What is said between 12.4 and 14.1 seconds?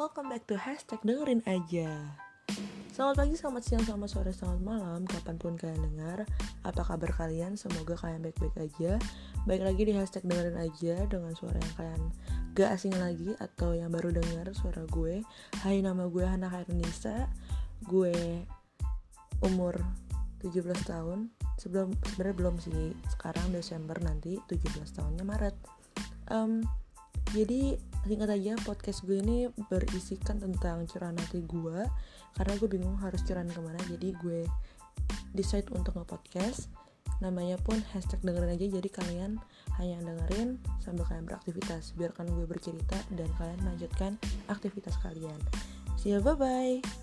gak asing lagi Atau yang